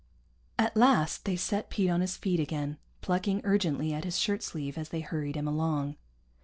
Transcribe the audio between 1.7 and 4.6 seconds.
on his feet again, plucking urgently at his shirt